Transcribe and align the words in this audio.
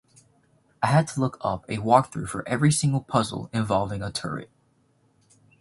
I 0.81 0.87
had 0.87 1.07
to 1.09 1.19
look 1.19 1.37
up 1.41 1.63
a 1.69 1.77
walkthrough 1.77 2.27
for 2.27 2.43
every 2.49 2.71
single 2.71 3.01
puzzle 3.01 3.51
involving 3.53 4.01
a 4.01 4.11
turret. 4.11 4.49